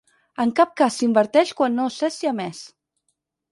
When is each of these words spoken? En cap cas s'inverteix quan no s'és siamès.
En 0.45 0.53
cap 0.59 0.71
cas 0.81 0.97
s'inverteix 1.01 1.53
quan 1.61 1.77
no 1.81 1.87
s'és 1.99 2.19
siamès. 2.25 2.65